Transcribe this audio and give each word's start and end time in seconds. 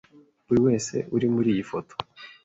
Buri 0.45 0.59
wese 0.67 0.95
uri 1.15 1.27
muri 1.35 1.49
iyi 1.53 1.63
foto 1.71 1.93